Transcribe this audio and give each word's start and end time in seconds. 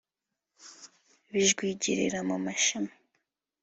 Bijwigirira 1.33 2.19
mu 2.27 2.37
mashami 2.45 2.93